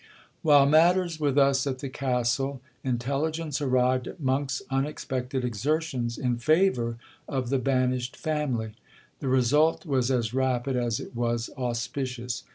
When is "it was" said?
10.99-11.51